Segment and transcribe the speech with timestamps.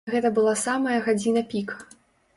[0.13, 1.69] Гэта была самая гадзіна пік.